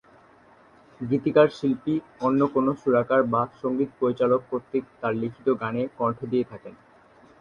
গীতিকার-শিল্পী 1.01 1.93
অন্য 2.21 2.41
কোন 2.53 2.65
সুরকার 2.81 3.21
বা 3.33 3.41
সঙ্গীত 3.61 3.89
পরিচালক 3.99 4.41
কর্তৃক 4.49 4.83
তার 4.99 5.13
লিখিত 5.15 5.47
গানে 5.61 5.81
কণ্ঠ 5.97 6.19
দিয়ে 6.31 6.45
থাকেন। 6.51 6.73